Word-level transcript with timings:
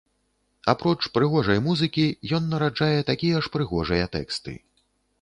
Апроч 0.71 0.97
прыгожай 1.17 1.59
музыкі, 1.67 2.07
ён 2.39 2.51
нараджае 2.57 2.99
такія 3.13 3.37
ж 3.45 3.55
прыгожыя 3.55 4.13
тэксты. 4.19 4.61